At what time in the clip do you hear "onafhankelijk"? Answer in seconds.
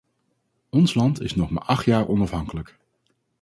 2.07-2.77